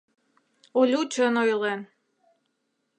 Олю 0.79 1.01
чын 1.13 1.33
ойлен! 1.41 1.81